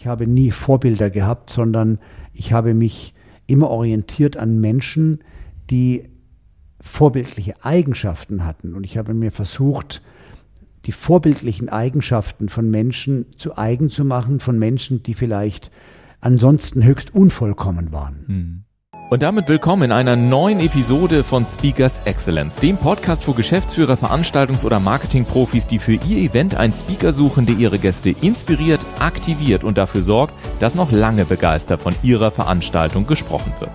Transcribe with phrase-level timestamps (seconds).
[0.00, 1.98] Ich habe nie Vorbilder gehabt, sondern
[2.32, 3.12] ich habe mich
[3.46, 5.22] immer orientiert an Menschen,
[5.68, 6.08] die
[6.80, 8.72] vorbildliche Eigenschaften hatten.
[8.72, 10.00] Und ich habe mir versucht,
[10.86, 15.70] die vorbildlichen Eigenschaften von Menschen zu eigen zu machen, von Menschen, die vielleicht
[16.22, 18.24] ansonsten höchst unvollkommen waren.
[18.26, 18.64] Hm.
[19.10, 24.64] Und damit willkommen in einer neuen Episode von Speakers Excellence, dem Podcast für Geschäftsführer, Veranstaltungs-
[24.64, 29.78] oder Marketingprofis, die für ihr Event einen Speaker suchen, der ihre Gäste inspiriert, aktiviert und
[29.78, 33.72] dafür sorgt, dass noch lange begeistert von ihrer Veranstaltung gesprochen wird.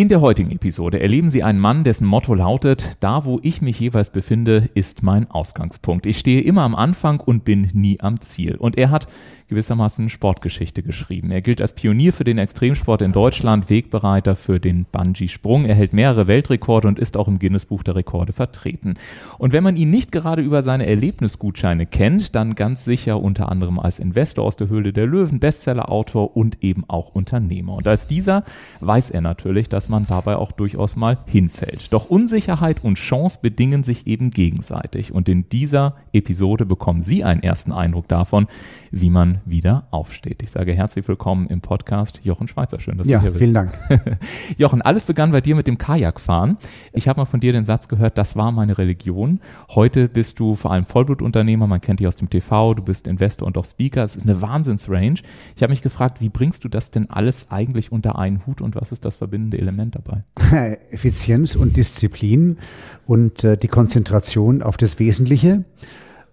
[0.00, 3.78] In der heutigen Episode erleben Sie einen Mann, dessen Motto lautet, da wo ich mich
[3.78, 6.06] jeweils befinde, ist mein Ausgangspunkt.
[6.06, 8.56] Ich stehe immer am Anfang und bin nie am Ziel.
[8.56, 9.08] Und er hat
[9.50, 11.30] gewissermaßen Sportgeschichte geschrieben.
[11.30, 15.66] Er gilt als Pionier für den Extremsport in Deutschland, Wegbereiter für den Bungee-Sprung.
[15.66, 18.94] Er hält mehrere Weltrekorde und ist auch im Guinness-Buch der Rekorde vertreten.
[19.36, 23.78] Und wenn man ihn nicht gerade über seine Erlebnisgutscheine kennt, dann ganz sicher unter anderem
[23.78, 27.74] als Investor aus der Höhle der Löwen, Bestseller-Autor und eben auch Unternehmer.
[27.74, 28.44] Und als dieser
[28.80, 31.92] weiß er natürlich, dass man dabei auch durchaus mal hinfällt.
[31.92, 35.12] Doch Unsicherheit und Chance bedingen sich eben gegenseitig.
[35.12, 38.46] Und in dieser Episode bekommen Sie einen ersten Eindruck davon,
[38.90, 40.42] wie man wieder aufsteht.
[40.42, 42.80] Ich sage herzlich willkommen im Podcast Jochen Schweizer.
[42.80, 43.42] Schön, dass ja, du hier bist.
[43.42, 43.72] Vielen Dank.
[44.56, 46.56] Jochen, alles begann bei dir mit dem Kajakfahren.
[46.92, 49.40] Ich habe mal von dir den Satz gehört, das war meine Religion.
[49.70, 53.46] Heute bist du vor allem Vollblutunternehmer, man kennt dich aus dem TV, du bist Investor
[53.46, 54.04] und auch Speaker.
[54.04, 55.14] Es ist eine Wahnsinnsrange.
[55.56, 58.74] Ich habe mich gefragt, wie bringst du das denn alles eigentlich unter einen Hut und
[58.74, 60.24] was ist das verbindende Element dabei?
[60.90, 62.58] Effizienz und Disziplin
[63.06, 65.64] und äh, die Konzentration auf das Wesentliche.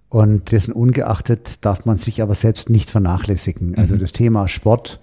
[0.09, 3.75] Und dessen ungeachtet darf man sich aber selbst nicht vernachlässigen.
[3.75, 3.99] Also mhm.
[3.99, 4.99] das Thema Sport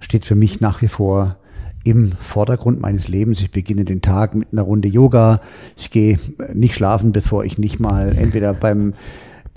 [0.00, 1.36] steht für mich nach wie vor
[1.84, 3.40] im Vordergrund meines Lebens.
[3.40, 5.40] Ich beginne den Tag mit einer Runde Yoga.
[5.76, 6.18] Ich gehe
[6.52, 8.94] nicht schlafen, bevor ich nicht mal entweder beim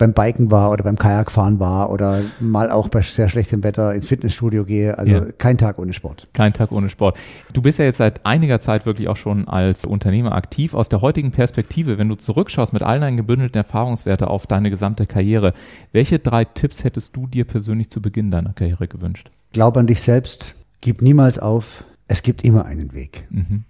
[0.00, 4.06] beim Biken war oder beim Kajakfahren war oder mal auch bei sehr schlechtem Wetter ins
[4.06, 4.96] Fitnessstudio gehe.
[4.96, 5.26] Also ja.
[5.36, 6.26] kein Tag ohne Sport.
[6.32, 7.18] Kein Tag ohne Sport.
[7.52, 10.72] Du bist ja jetzt seit einiger Zeit wirklich auch schon als Unternehmer aktiv.
[10.72, 15.06] Aus der heutigen Perspektive, wenn du zurückschaust mit all deinen gebündelten Erfahrungswerte auf deine gesamte
[15.06, 15.52] Karriere,
[15.92, 19.30] welche drei Tipps hättest du dir persönlich zu Beginn deiner Karriere gewünscht?
[19.52, 23.26] Glaub an dich selbst, gib niemals auf, es gibt immer einen Weg.
[23.28, 23.64] Mhm.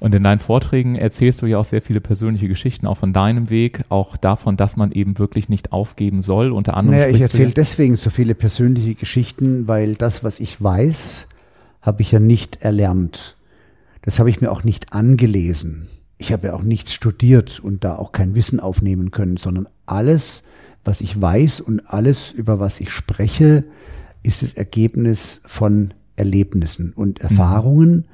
[0.00, 3.50] Und in deinen Vorträgen erzählst du ja auch sehr viele persönliche Geschichten, auch von deinem
[3.50, 6.52] Weg, auch davon, dass man eben wirklich nicht aufgeben soll.
[6.52, 6.98] Unter anderem.
[6.98, 11.28] Naja, ich erzähle deswegen so viele persönliche Geschichten, weil das, was ich weiß,
[11.82, 13.36] habe ich ja nicht erlernt.
[14.02, 15.88] Das habe ich mir auch nicht angelesen.
[16.16, 20.42] Ich habe ja auch nichts studiert und da auch kein Wissen aufnehmen können, sondern alles,
[20.82, 23.64] was ich weiß und alles, über was ich spreche,
[24.22, 28.04] ist das Ergebnis von Erlebnissen und Erfahrungen mhm.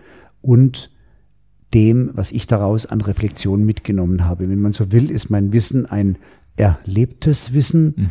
[0.40, 0.90] und
[1.74, 4.48] dem, was ich daraus an Reflexion mitgenommen habe.
[4.48, 6.16] Wenn man so will, ist mein Wissen ein
[6.56, 8.10] erlebtes Wissen, mhm.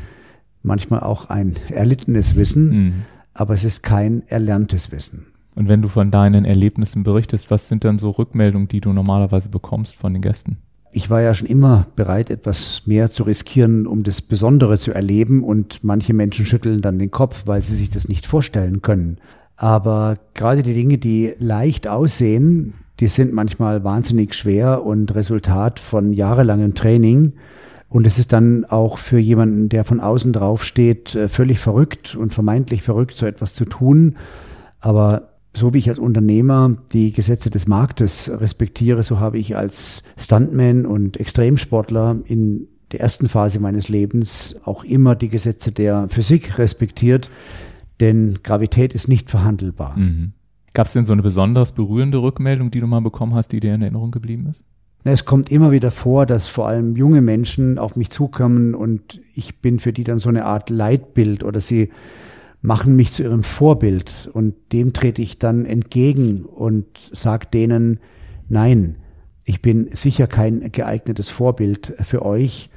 [0.61, 2.93] manchmal auch ein erlittenes Wissen, mhm.
[3.33, 5.27] aber es ist kein erlerntes Wissen.
[5.55, 9.49] Und wenn du von deinen Erlebnissen berichtest, was sind dann so Rückmeldungen, die du normalerweise
[9.49, 10.57] bekommst von den Gästen?
[10.91, 15.43] Ich war ja schon immer bereit, etwas mehr zu riskieren, um das Besondere zu erleben.
[15.43, 19.17] Und manche Menschen schütteln dann den Kopf, weil sie sich das nicht vorstellen können.
[19.57, 26.13] Aber gerade die Dinge, die leicht aussehen, die sind manchmal wahnsinnig schwer und Resultat von
[26.13, 27.33] jahrelangem Training.
[27.89, 32.15] Und es ist dann auch für jemanden, der von außen drauf steht, äh, völlig verrückt
[32.15, 34.15] und vermeintlich verrückt, so etwas zu tun.
[34.79, 35.23] Aber
[35.53, 40.85] so wie ich als Unternehmer die Gesetze des Marktes respektiere, so habe ich als Stuntman
[40.85, 47.29] und Extremsportler in der ersten Phase meines Lebens auch immer die Gesetze der Physik respektiert,
[47.99, 49.97] denn Gravität ist nicht verhandelbar.
[49.97, 50.33] Mhm.
[50.75, 53.73] Gab es denn so eine besonders berührende Rückmeldung, die du mal bekommen hast, die dir
[53.73, 54.65] in Erinnerung geblieben ist?
[55.05, 59.61] Es kommt immer wieder vor, dass vor allem junge Menschen auf mich zukommen und ich
[59.61, 61.91] bin für die dann so eine Art Leitbild oder sie
[62.61, 68.01] machen mich zu ihrem Vorbild und dem trete ich dann entgegen und sage denen,
[68.49, 68.97] nein,
[69.45, 72.69] ich bin sicher kein geeignetes Vorbild für euch,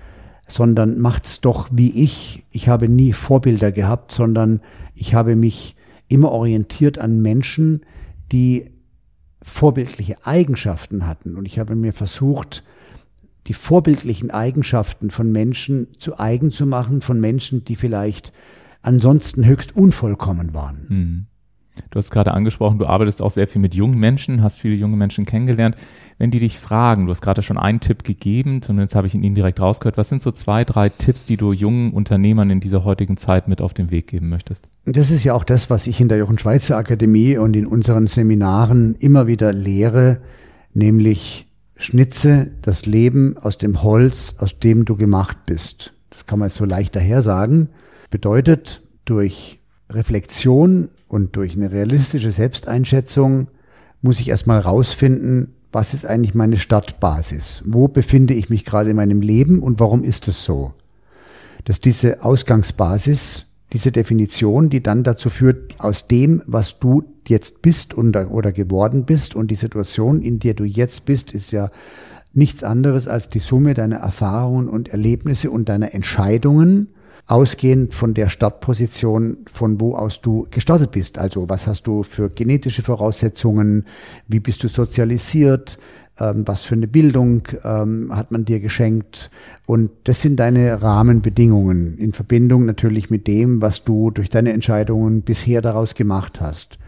[0.46, 2.44] sondern macht's doch wie ich.
[2.52, 4.60] Ich habe nie Vorbilder gehabt, sondern
[4.94, 5.74] ich habe mich
[6.08, 7.84] immer orientiert an Menschen,
[8.32, 8.70] die
[9.42, 11.36] vorbildliche Eigenschaften hatten.
[11.36, 12.64] Und ich habe mir versucht,
[13.46, 18.32] die vorbildlichen Eigenschaften von Menschen zu eigen zu machen, von Menschen, die vielleicht
[18.82, 20.86] ansonsten höchst unvollkommen waren.
[20.88, 21.26] Hm.
[21.90, 24.96] Du hast gerade angesprochen, du arbeitest auch sehr viel mit jungen Menschen, hast viele junge
[24.96, 25.76] Menschen kennengelernt.
[26.18, 29.34] Wenn die dich fragen, du hast gerade schon einen Tipp gegeben jetzt habe ich ihn
[29.34, 33.16] direkt rausgehört, was sind so zwei, drei Tipps, die du jungen Unternehmern in dieser heutigen
[33.16, 34.64] Zeit mit auf den Weg geben möchtest?
[34.84, 38.06] Das ist ja auch das, was ich in der Jochen Schweizer Akademie und in unseren
[38.06, 40.18] Seminaren immer wieder lehre,
[40.74, 41.46] nämlich
[41.76, 45.94] schnitze das Leben aus dem Holz, aus dem du gemacht bist.
[46.10, 47.68] Das kann man jetzt so leicht daher sagen.
[48.10, 49.60] Bedeutet, durch
[49.90, 53.48] Reflexion und durch eine realistische Selbsteinschätzung
[54.02, 57.62] muss ich erstmal rausfinden, was ist eigentlich meine Startbasis?
[57.66, 60.72] Wo befinde ich mich gerade in meinem Leben und warum ist es so?
[61.64, 67.98] Dass diese Ausgangsbasis, diese Definition, die dann dazu führt, aus dem, was du jetzt bist
[67.98, 71.70] oder, oder geworden bist und die Situation, in der du jetzt bist, ist ja
[72.32, 76.88] nichts anderes als die Summe deiner Erfahrungen und Erlebnisse und deiner Entscheidungen
[77.28, 81.18] ausgehend von der Startposition, von wo aus du gestartet bist.
[81.18, 83.84] Also was hast du für genetische Voraussetzungen,
[84.26, 85.78] wie bist du sozialisiert,
[86.18, 89.30] ähm, was für eine Bildung ähm, hat man dir geschenkt.
[89.66, 95.20] Und das sind deine Rahmenbedingungen in Verbindung natürlich mit dem, was du durch deine Entscheidungen
[95.20, 96.78] bisher daraus gemacht hast.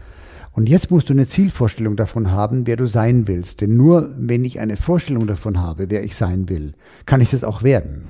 [0.53, 3.61] Und jetzt musst du eine Zielvorstellung davon haben, wer du sein willst.
[3.61, 6.73] Denn nur wenn ich eine Vorstellung davon habe, wer ich sein will,
[7.05, 8.07] kann ich das auch werden.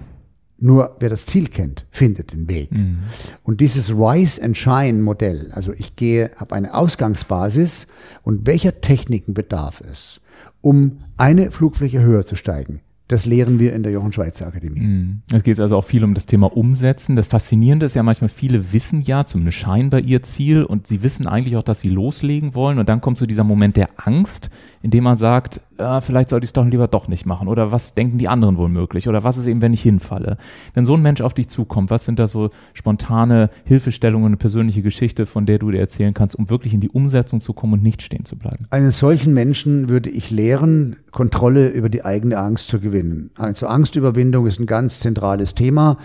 [0.64, 2.72] Nur wer das Ziel kennt, findet den Weg.
[2.72, 3.00] Mhm.
[3.42, 7.88] Und dieses Rise and Shine Modell, also ich gehe, habe eine Ausgangsbasis
[8.22, 10.22] und welcher Techniken bedarf es,
[10.62, 12.82] um eine Flugfläche höher zu steigen?
[13.08, 14.82] Das lehren wir in der Jochen Schweizer Akademie.
[14.82, 15.22] Mhm.
[15.34, 17.18] Es geht also auch viel um das Thema Umsetzen.
[17.18, 21.28] Das Faszinierende ist ja manchmal, viele wissen ja zumindest scheinbar ihr Ziel und sie wissen
[21.28, 22.80] eigentlich auch, dass sie loslegen wollen.
[22.80, 24.50] Und dann kommt so dieser Moment der Angst,
[24.82, 27.48] in dem man sagt, äh, vielleicht sollte ich es doch lieber doch nicht machen.
[27.48, 29.08] Oder was denken die anderen wohl möglich?
[29.08, 30.38] Oder was ist eben, wenn ich hinfalle?
[30.74, 34.82] Wenn so ein Mensch auf dich zukommt, was sind da so spontane Hilfestellungen, eine persönliche
[34.82, 37.84] Geschichte, von der du dir erzählen kannst, um wirklich in die Umsetzung zu kommen und
[37.84, 38.68] nicht stehen zu bleiben?
[38.70, 43.32] Einen solchen Menschen würde ich lehren, Kontrolle über die eigene Angst zu gewinnen.
[43.36, 45.98] Also Angstüberwindung ist ein ganz zentrales Thema,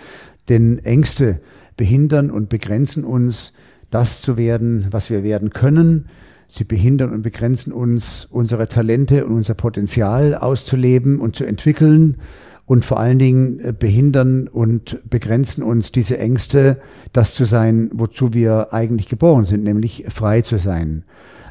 [0.49, 1.39] denn Ängste
[1.77, 3.53] behindern und begrenzen uns,
[3.89, 6.07] das zu werden, was wir werden können.
[6.49, 12.17] Sie behindern und begrenzen uns, unsere Talente und unser Potenzial auszuleben und zu entwickeln.
[12.65, 16.81] Und vor allen Dingen äh, behindern und begrenzen uns diese Ängste,
[17.13, 21.05] das zu sein, wozu wir eigentlich geboren sind, nämlich frei zu sein.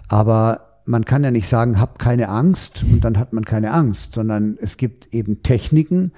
[0.08, 4.14] Aber man kann ja nicht sagen, hab keine Angst und dann hat man keine Angst,
[4.14, 6.12] sondern es gibt eben Techniken,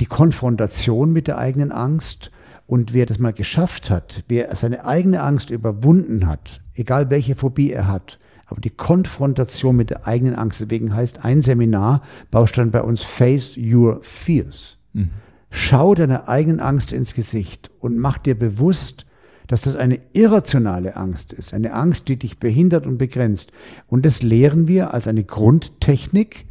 [0.00, 2.32] die Konfrontation mit der eigenen Angst
[2.72, 7.70] und wer das mal geschafft hat, wer seine eigene Angst überwunden hat, egal welche Phobie
[7.70, 12.80] er hat, aber die Konfrontation mit der eigenen Angst, deswegen heißt ein Seminar, Baustein bei
[12.80, 14.78] uns Face Your Fears.
[14.94, 15.10] Mhm.
[15.50, 19.04] Schau deiner eigenen Angst ins Gesicht und mach dir bewusst,
[19.48, 23.52] dass das eine irrationale Angst ist, eine Angst, die dich behindert und begrenzt.
[23.86, 26.46] Und das lehren wir als eine Grundtechnik,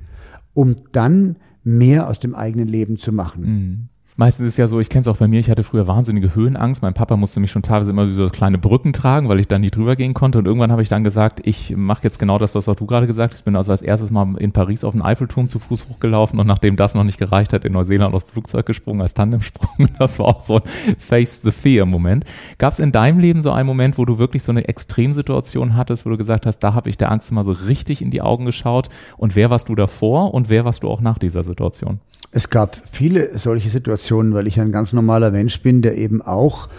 [0.54, 3.42] um dann mehr aus dem eigenen Leben zu machen.
[3.42, 3.90] Mhm.
[4.22, 6.84] Meistens ist ja so, ich kenne es auch bei mir, ich hatte früher wahnsinnige Höhenangst.
[6.84, 9.76] Mein Papa musste mich schon teilweise immer so kleine Brücken tragen, weil ich dann nicht
[9.76, 10.38] drüber gehen konnte.
[10.38, 13.08] Und irgendwann habe ich dann gesagt, ich mache jetzt genau das, was auch du gerade
[13.08, 13.40] gesagt hast.
[13.40, 16.46] Ich bin also als erstes mal in Paris auf den Eiffelturm zu Fuß hochgelaufen und
[16.46, 19.88] nachdem das noch nicht gereicht hat, in Neuseeland aus dem Flugzeug gesprungen als Tandemsprung.
[19.98, 22.24] Das war auch so ein Face the Fear Moment.
[22.60, 26.06] Gab es in deinem Leben so einen Moment, wo du wirklich so eine Extremsituation hattest,
[26.06, 28.46] wo du gesagt hast, da habe ich der Angst mal so richtig in die Augen
[28.46, 32.02] geschaut und wer warst du davor und wer warst du auch nach dieser Situation?
[32.32, 36.70] Es gab viele solche Situationen, weil ich ein ganz normaler Mensch bin, der eben auch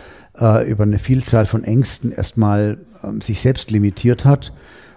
[0.41, 4.53] äh, über eine Vielzahl von Ängsten erstmal ähm, sich selbst limitiert hat.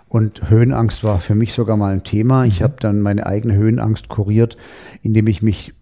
[0.08, 2.46] Und Höhenangst war für mich sogar mal ein Thema.
[2.46, 2.64] Ich mhm.
[2.64, 4.56] habe dann meine eigene Höhenangst kuriert,
[5.02, 5.74] indem ich mich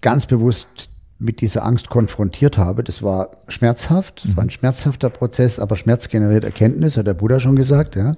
[0.00, 2.84] ganz bewusst mit dieser Angst konfrontiert habe.
[2.84, 4.50] Das war schmerzhaft, das war ein mhm.
[4.50, 7.96] schmerzhafter Prozess, aber Schmerz generiert Erkenntnis, hat der Buddha schon gesagt.
[7.96, 8.16] Ja.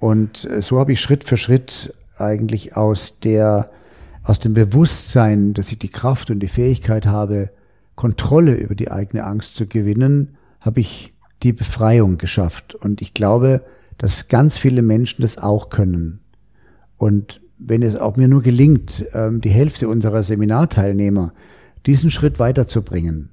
[0.00, 3.70] Und äh, so habe ich Schritt für Schritt eigentlich aus der
[4.22, 7.50] aus dem Bewusstsein, dass ich die Kraft und die Fähigkeit habe,
[7.94, 12.74] Kontrolle über die eigene Angst zu gewinnen, habe ich die Befreiung geschafft.
[12.74, 13.62] Und ich glaube,
[13.96, 16.20] dass ganz viele Menschen das auch können.
[16.96, 21.32] Und wenn es auch mir nur gelingt, ähm, die Hälfte unserer Seminarteilnehmer
[21.86, 23.30] diesen Schritt weiterzubringen,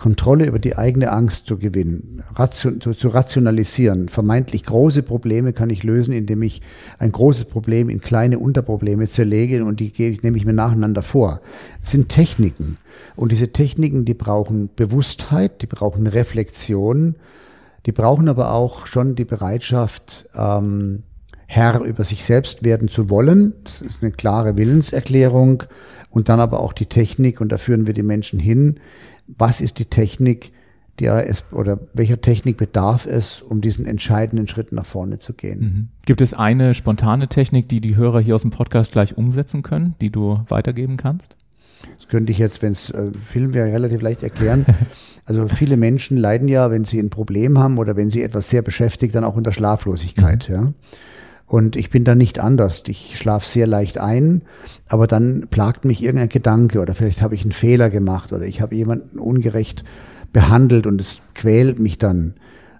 [0.00, 4.08] Kontrolle über die eigene Angst zu gewinnen, zu, rationalisieren.
[4.08, 6.62] Vermeintlich große Probleme kann ich lösen, indem ich
[6.98, 9.92] ein großes Problem in kleine Unterprobleme zerlege und die
[10.22, 11.40] nehme ich mir nacheinander vor.
[11.82, 12.76] Das sind Techniken.
[13.14, 17.16] Und diese Techniken, die brauchen Bewusstheit, die brauchen Reflexion,
[17.84, 21.02] die brauchen aber auch schon die Bereitschaft, ähm,
[21.46, 23.54] Herr über sich selbst werden zu wollen.
[23.64, 25.64] Das ist eine klare Willenserklärung.
[26.08, 28.80] Und dann aber auch die Technik, und da führen wir die Menschen hin.
[29.38, 30.52] Was ist die Technik,
[30.98, 35.60] der es oder welcher Technik bedarf es, um diesen entscheidenden Schritt nach vorne zu gehen?
[35.60, 35.88] Mhm.
[36.06, 39.94] Gibt es eine spontane Technik, die die Hörer hier aus dem Podcast gleich umsetzen können,
[40.00, 41.36] die du weitergeben kannst?
[41.96, 44.66] Das könnte ich jetzt, wenn es äh, Film wäre, relativ leicht erklären.
[45.26, 48.62] Also viele Menschen leiden ja, wenn sie ein Problem haben oder wenn sie etwas sehr
[48.62, 50.48] beschäftigt, dann auch unter Schlaflosigkeit.
[50.48, 50.54] Mhm.
[50.54, 50.72] Ja.
[51.50, 52.84] Und ich bin da nicht anders.
[52.86, 54.42] Ich schlafe sehr leicht ein,
[54.88, 58.60] aber dann plagt mich irgendein Gedanke oder vielleicht habe ich einen Fehler gemacht oder ich
[58.60, 59.82] habe jemanden ungerecht
[60.32, 62.34] behandelt und es quält mich dann.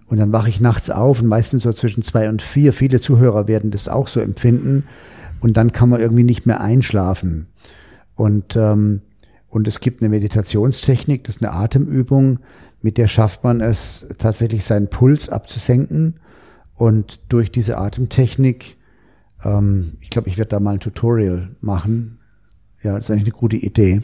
[0.06, 2.72] Und dann wache ich nachts auf und meistens so zwischen zwei und vier.
[2.72, 4.84] Viele Zuhörer werden das auch so empfinden.
[5.40, 7.48] Und dann kann man irgendwie nicht mehr einschlafen.
[8.14, 9.00] Und ähm,
[9.48, 12.38] und es gibt eine Meditationstechnik, das ist eine Atemübung,
[12.82, 16.20] mit der schafft man es tatsächlich seinen Puls abzusenken.
[16.80, 18.78] Und durch diese Atemtechnik,
[19.44, 22.20] ähm, ich glaube, ich werde da mal ein Tutorial machen.
[22.82, 24.00] Ja, das ist eigentlich eine gute Idee.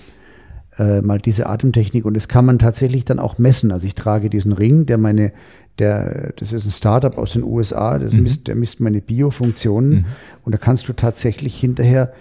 [0.76, 3.73] Äh, mal diese Atemtechnik und das kann man tatsächlich dann auch messen.
[3.73, 5.33] Also ich trage diesen Ring, der meine,
[5.78, 8.25] der, das ist ein Startup aus den USA, das mhm.
[8.25, 10.04] misst, der misst meine Biofunktionen mhm.
[10.45, 12.12] und da kannst du tatsächlich hinterher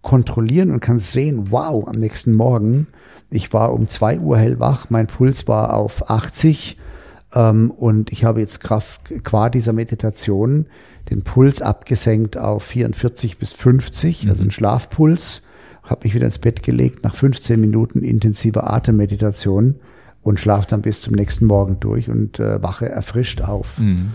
[0.00, 2.86] kontrollieren und kannst sehen, wow, am nächsten Morgen,
[3.30, 6.84] ich war um zwei Uhr hellwach, mein Puls war auf 80 ähm,
[7.34, 10.66] und ich habe jetzt Kraft, qua dieser Meditation
[11.10, 14.30] den Puls abgesenkt auf 44 bis 50, mhm.
[14.30, 15.42] also ein Schlafpuls,
[15.82, 19.76] habe mich wieder ins Bett gelegt nach 15 Minuten intensiver Atemmeditation
[20.22, 23.78] und schlafe dann bis zum nächsten Morgen durch und äh, wache erfrischt auf.
[23.78, 24.10] Mhm.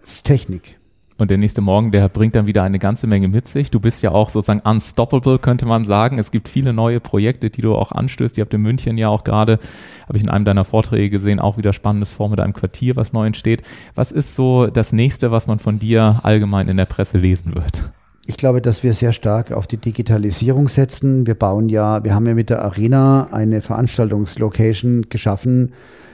[0.00, 0.77] Das ist Technik.
[1.18, 3.72] Und der nächste Morgen, der bringt dann wieder eine ganze Menge mit sich.
[3.72, 6.20] Du bist ja auch sozusagen unstoppable, könnte man sagen.
[6.20, 8.38] Es gibt viele neue Projekte, die du auch anstößt.
[8.38, 9.58] Ihr habt in München ja auch gerade,
[10.06, 13.12] habe ich in einem deiner Vorträge gesehen, auch wieder spannendes Vor mit einem Quartier, was
[13.12, 13.62] neu entsteht.
[13.96, 17.90] Was ist so das nächste, was man von dir allgemein in der Presse lesen wird?
[18.26, 21.26] Ich glaube, dass wir sehr stark auf die Digitalisierung setzen.
[21.26, 25.72] Wir bauen ja, wir haben ja mit der Arena eine Veranstaltungslocation geschaffen,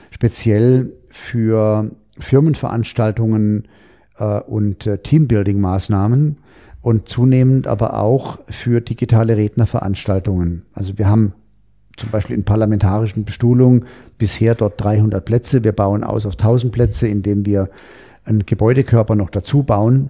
[0.09, 3.67] speziell für Firmenveranstaltungen,
[4.17, 6.37] äh, und äh, Teambuilding-Maßnahmen
[6.81, 10.65] und zunehmend aber auch für digitale Rednerveranstaltungen.
[10.73, 11.33] Also wir haben
[11.97, 13.85] zum Beispiel in parlamentarischen Bestuhlungen
[14.17, 15.63] bisher dort 300 Plätze.
[15.63, 17.69] Wir bauen aus auf 1000 Plätze, indem wir
[18.25, 20.09] einen Gebäudekörper noch dazu bauen.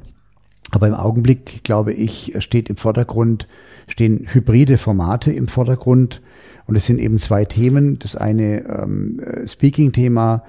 [0.71, 3.47] Aber im Augenblick, glaube ich, steht im Vordergrund,
[3.87, 6.21] stehen hybride Formate im Vordergrund.
[6.65, 7.99] Und es sind eben zwei Themen.
[7.99, 10.43] Das eine ähm, äh, Speaking-Thema,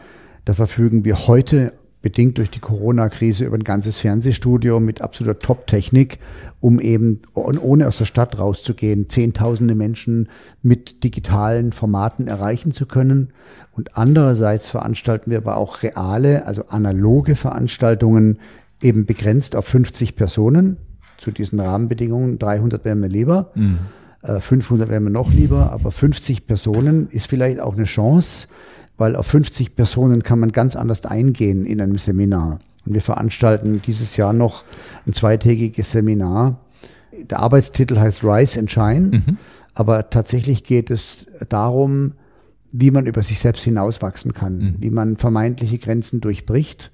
[0.47, 1.75] da verfügen wir heute
[2.07, 6.21] bedingt durch die Corona-Krise über ein ganzes Fernsehstudio mit absoluter Top-Technik,
[6.61, 10.29] um eben ohne aus der Stadt rauszugehen, zehntausende Menschen
[10.63, 13.33] mit digitalen Formaten erreichen zu können.
[13.73, 18.39] Und andererseits veranstalten wir aber auch reale, also analoge Veranstaltungen,
[18.81, 20.77] eben begrenzt auf 50 Personen
[21.19, 22.39] zu diesen Rahmenbedingungen.
[22.39, 23.79] 300 wären mir lieber, mhm.
[24.23, 28.47] 500 wären mir noch lieber, aber 50 Personen ist vielleicht auch eine Chance,
[28.97, 32.59] weil auf 50 Personen kann man ganz anders eingehen in einem Seminar.
[32.87, 34.65] Und wir veranstalten dieses Jahr noch
[35.07, 36.61] ein zweitägiges Seminar.
[37.31, 39.39] Der Arbeitstitel heißt Rise and Shine, mhm.
[39.75, 42.13] aber tatsächlich geht es darum,
[42.73, 44.77] wie man über sich selbst hinauswachsen kann, mhm.
[44.81, 46.91] wie man vermeintliche Grenzen durchbricht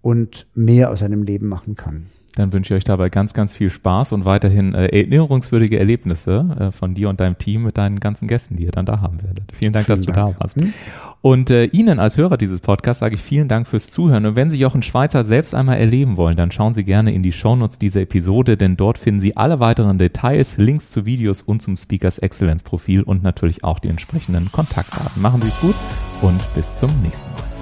[0.00, 2.06] und mehr aus seinem Leben machen kann.
[2.34, 6.72] Dann wünsche ich euch dabei ganz, ganz viel Spaß und weiterhin äh, erinnerungswürdige Erlebnisse äh,
[6.72, 9.52] von dir und deinem Team mit deinen ganzen Gästen, die ihr dann da haben werdet.
[9.52, 10.16] Vielen Dank, vielen dass Dank.
[10.16, 10.56] du da warst.
[10.56, 10.72] Hm?
[11.20, 14.26] Und äh, Ihnen als Hörer dieses Podcasts sage ich vielen Dank fürs Zuhören.
[14.26, 17.32] Und wenn Sie Jochen Schweizer selbst einmal erleben wollen, dann schauen Sie gerne in die
[17.32, 21.76] Shownotes dieser Episode, denn dort finden Sie alle weiteren Details, Links zu Videos und zum
[21.76, 25.22] Speakers Excellence Profil und natürlich auch die entsprechenden Kontaktdaten.
[25.22, 25.76] Machen Sie es gut
[26.22, 27.61] und bis zum nächsten Mal.